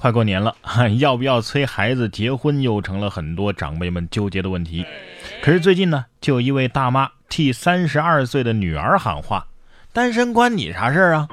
[0.00, 0.54] 快过年了，
[1.00, 4.86] 要不要催孩子结婚，又成了很多长辈们纠结的问题。
[5.42, 9.48] 可是最近呢，就有一位大妈替三十二岁的女儿喊话
[9.92, 11.28] ：“单身关你啥事儿啊？”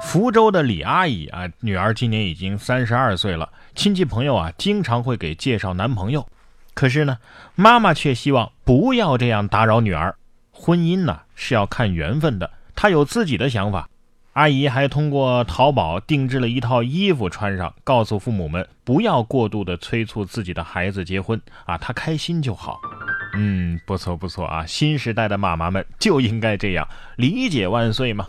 [0.00, 6.26] 福州的李阿姨啊，女儿今年已经三十二岁了，亲戚朋友啊，经常会给介绍男朋友。
[6.72, 7.18] 可是呢，
[7.54, 10.14] 妈妈却希望不要这样打扰女儿。
[10.50, 13.90] 婚姻呢是要看缘分的，她有自己的想法。
[14.36, 22.78] 阿姨还通过淘宝定制了一套衣服穿上，告诉父母们不要过度的催促自己的孩子结婚啊，她开心就好。
[23.36, 28.24] 嗯，不错不错啊，新时代的妈妈们就应该这样，理解万岁嘛。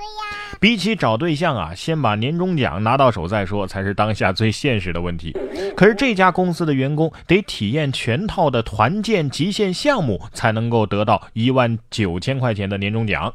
[0.60, 5.36] 比起找对象啊，先把年终奖拿到手再说，才是当下最现实的问题。
[5.76, 13.34] 可是这家公司的员工得体验全套的团建极限项目，才能够得到一万九千块钱的年终奖。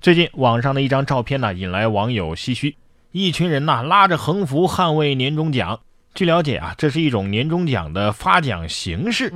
[0.00, 2.76] 最近网上的一张照片呢，引来网友唏嘘，
[3.10, 5.80] 一群人呐拉着横幅捍卫年终奖。
[6.14, 9.32] 据了解啊，这是一种年终奖的发奖形式。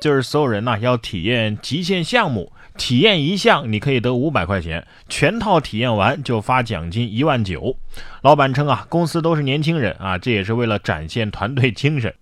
[0.00, 7.76] 就是所有人呐要体验极限项目，体验一项你可以得五百块钱，全套体验完就发奖金一万九。
[8.22, 12.14] 老板称啊，公司都是年轻人啊，这也是为了展现团队精神。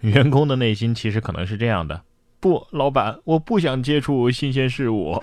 [0.00, 2.00] 员工的内心其实可能是这样的：
[2.40, 5.22] 不，老板，我不想接触新鲜事物。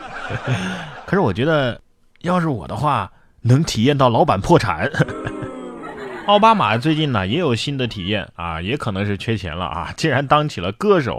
[1.07, 1.81] 可是我觉得，
[2.21, 4.91] 要是我的话，能体验到老板破产。
[6.27, 11.17] 奥巴马最近呢也有新的体验啊，也可能是缺钱了啊，竟然当起了歌手。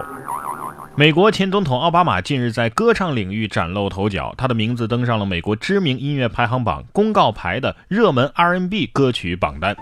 [0.99, 9.77] 美国前总统奥巴马近日在歌唱领域崭露头角，他的名字登上了美国知名音乐排行榜公告牌的热门 R&B 歌曲榜单，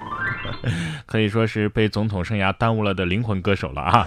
[1.06, 4.06] 可以说是被总统生涯耽误了的灵魂歌手了啊！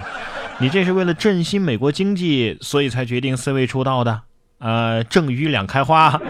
[0.59, 4.21] 你这是为了振兴美国经济，所以才决定 C 位出道的？
[4.59, 6.21] 呃，正余两开花，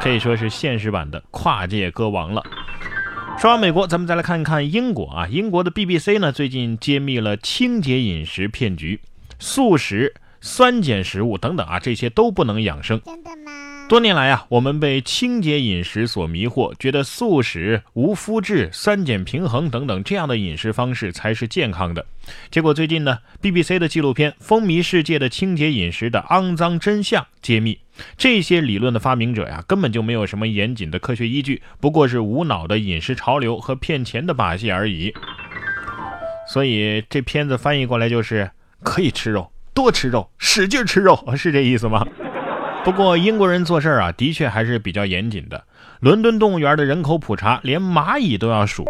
[0.00, 2.42] 可以说是现实版的跨界歌王了。
[3.38, 8.98] 说完美国，咱们再来看看英国啊，英国的 BBC 呢最近揭秘了清洁饮食骗局。
[9.38, 13.00] 素食、酸碱食物等等啊，这些都不能养生。
[13.04, 13.52] 真的吗？
[13.88, 22.04] 多年来啊，我们被清洁饮食所迷惑，觉得素食、无麸质、酸碱平衡等等这样的饮食方式才是健康的。
[22.50, 27.78] 结果最近呢，BBC 的纪录片风靡世界的清洁饮食的肮脏真相揭秘，
[28.18, 35.14] 这些理论的发明者呀，根本就没有什么严谨的科学依据，不过是无脑的饮食潮流和骗钱的把戏而已。
[36.48, 38.50] 所以这片子翻译过来就是。
[38.82, 42.06] 可以吃肉，多吃肉，使劲吃肉， 是这意思吗？
[42.84, 45.64] 不过英国人做事儿啊，的确还是比较严谨的。
[46.00, 48.86] 伦敦动物园的人口普查，连蚂蚁都要数。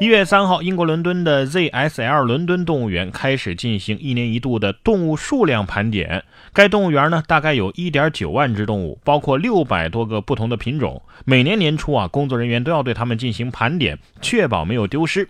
[0.00, 6.22] 一月三号，英国伦敦的 ZSL 伦敦动物园开始进行一年一度的动物数量盘点。
[6.52, 11.02] 该动物园呢，大概有一点九万只动物，包括六百多个不同的品种。
[11.24, 15.28] 每年年初啊，工作人员都要对它们进行盘点，确保没有丢失。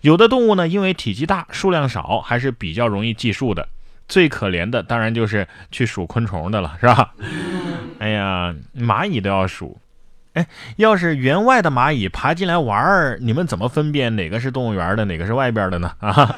[0.00, 3.68] 有的动物呢，因为体积大、数量少，还是比较容易计数的。
[4.06, 7.12] 最可怜的当然就是去数昆虫的了，是吧？
[7.98, 9.78] 哎呀，蚂蚁都要数。
[10.34, 15.92] 哎，要是园外的蚂蚁爬进来玩儿，你们怎么分辨哪个是动物园的，哪个是外边的呢？
[16.00, 16.36] 啊！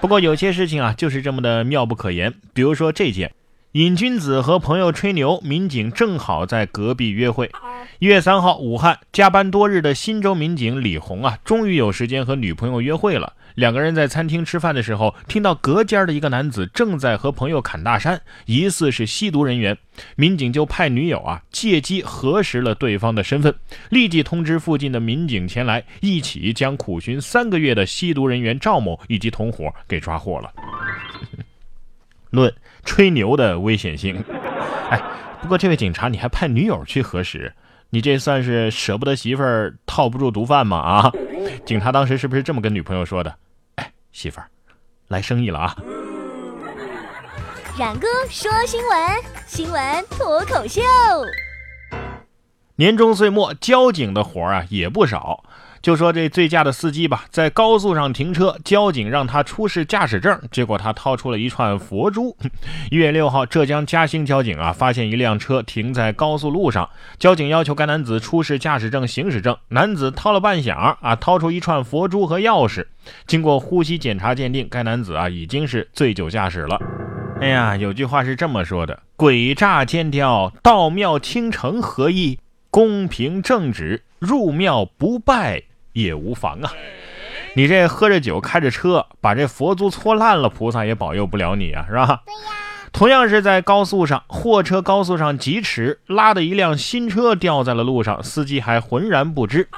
[0.00, 2.34] 不过有些事情啊，就是这么的妙不可言。
[2.52, 3.32] 比如说这件。
[3.72, 7.50] 瘾君子和朋友吹牛，民警正好在隔壁约会。
[7.98, 13.34] 一月三号，武汉加班多日的新州民警李红啊，终于有时间和女朋友约会了。
[13.54, 19.78] 两个人在餐厅吃饭的时候，听到隔间的一个男子正在和朋友侃大山，疑似是吸毒人员。
[20.16, 23.54] 民警就派女友啊借机核实了对方的身份，
[23.90, 30.52] 立即通知附近的民警前来，一起将苦寻三个月的吸毒人员赵某以及同伙给抓获了。
[32.30, 32.52] 论
[32.84, 34.20] 吹牛的危险性，
[34.90, 35.00] 哎，
[35.40, 37.52] 不过这位警察，你还派女友去核实，
[37.94, 40.78] 你这算是舍不得媳妇儿套不住毒贩吗？
[40.78, 41.12] 啊，
[41.64, 43.32] 警察当时是不是这么跟女朋友说的？
[43.76, 44.48] 哎，媳妇儿，
[45.06, 45.76] 来生意了啊！
[47.78, 48.98] 冉哥说新闻，
[49.46, 50.82] 新闻脱口秀。
[52.76, 55.44] 年终岁末，交警的活儿啊也不少。
[55.80, 62.36] 就说这醉驾的司机吧，在高速上停车，交警让他出示驾驶证，结果他掏出了一串佛珠。
[62.90, 66.88] 一月六号，浙江嘉兴交警啊，发现一辆车停在高速路上，
[67.18, 72.86] 交警要求该男子出示驾驶证、行驶证，男子掏了半响啊，掏出一串佛珠和钥匙。
[73.26, 76.80] 经过呼吸检查鉴定，该男子啊已经是醉酒驾驶了。
[77.40, 82.38] 哎呀，有句话是这么说的：鬼诈奸刁，道庙倾城何意？
[82.74, 85.62] 公平正直，入庙不拜。
[85.92, 86.72] 也无妨啊，
[87.54, 92.22] 你这喝着酒开着车，把这佛珠搓烂了，菩萨也保佑不了你啊，是吧？
[92.26, 92.40] 对呀。
[92.92, 99.68] 同样是在高速上，货车高速上疾驰，拉的一辆新车掉在了路上，司机还浑然不知。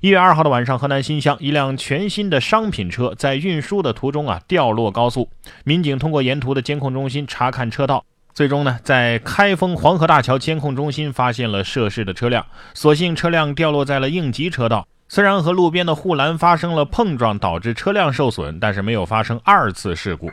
[0.00, 5.28] 一月二号的晚上，河南新乡一辆全新的商品车在运输的途中啊掉落高速，
[5.64, 8.04] 民警通过沿途的监控中心查看车道，
[8.34, 12.44] 最终呢在开封黄河大桥监控中心发现了涉事的车辆，
[12.74, 20.30] 所幸车辆掉落在了应急车道，虽然和路边的护栏发生了碰撞，导致车辆受损，但是没有发生二次事故。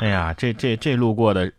[0.00, 1.50] 哎呀，这这这路过的。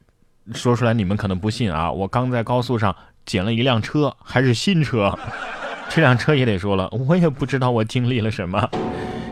[0.53, 1.91] 说出来你们可能不信啊！
[1.91, 2.95] 我刚在高速上
[3.25, 5.17] 捡了一辆车，还是新车。
[5.89, 8.69] 这辆车也得说了，我也不知道我经历了什么。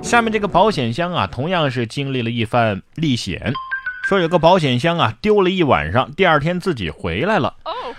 [0.02, 3.54] 下面这个保险箱啊，同样是经历了一番历险。
[4.04, 7.56] 说有个保险箱啊，丢了一晚上，第二天自己回来了。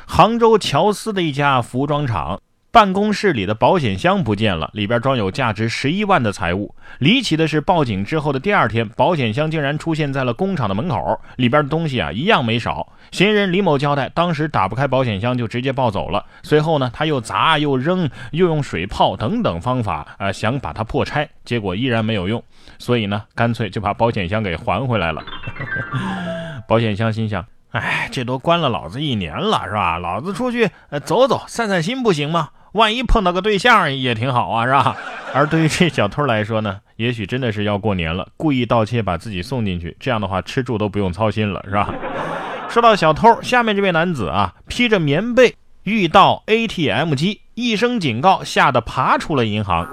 [0.06, 2.40] 杭州乔司的一家服装厂。
[2.75, 6.75] 办公室里的保险箱不见了，里边装有价值十一万的财物。
[6.99, 12.88] 离奇的是，报警之后的第二天，保险箱竟然出现在了工厂的门口，里边的东西啊一样没少。
[13.12, 16.25] 嫌疑人李某交代，当时打不开保险箱就直接抱走了。
[16.43, 22.43] 随后呢，他又砸又扔，又用水泡等等方法，呃，想把它破拆，结果依然没有用。
[22.81, 25.23] 所以呢，干脆就把保险箱给还回来了。
[26.67, 29.97] 保险箱心想：哎，这都关了老子一年了，是吧？
[29.99, 32.49] 老子出去呃走走，散散心不行吗？
[32.75, 34.97] 万一碰到个对象也挺好啊，是吧？
[35.35, 41.93] 而对于这小偷来说呢，也许真的是要过年了，故意盗窃把自己送进去，这样的话吃住都不用操心了，是吧？
[42.69, 45.55] 说到小偷，下面这位男子啊，披着棉被
[45.85, 49.88] 遇到 ATM 机，一声警告，吓得爬出了银行。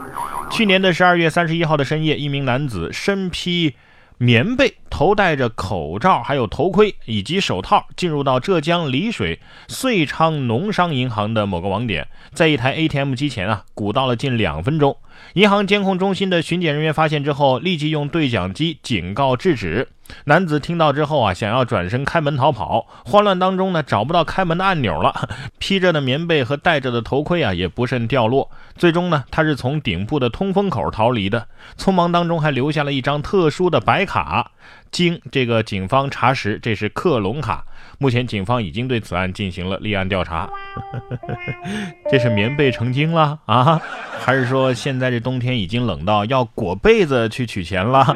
[0.50, 3.76] 去年的十二月三十一号的深夜，一名男子身披。
[4.24, 14.96] 棉被，头戴着口罩，还有头盔以及手套，进入到浙江丽水遂昌农商银行的某个网点，在一台 ATM 机前啊鼓捣了近两分钟。
[15.34, 19.88] 银行监控中心的巡检人员发现之后，立即用对讲机警告制止。
[20.26, 25.30] 男子听到之后啊，想要转身开门逃跑，慌乱当中呢，找不到开门的按钮了。
[25.60, 28.50] 披着的棉被和戴着的头盔啊，也不慎掉落。
[28.76, 31.48] 最终呢，他是从顶部的通风口逃离的。
[31.78, 34.52] 匆忙当中还留下了一张特殊的白卡。
[34.92, 37.64] 经这个警方查实，这是克隆卡。
[37.98, 40.50] 目前警方已经对此案进行了立案调查。
[42.12, 43.82] 这是棉被成精了啊？
[44.20, 48.16] 还是说现在这冬天已经冷到要裹被子去取钱了？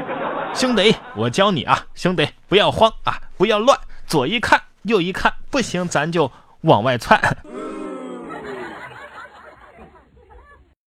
[0.55, 6.31] 兄弟，我教你啊，兄弟不要慌啊，不要乱，左一看右一看，不行咱就
[6.61, 7.19] 往外窜。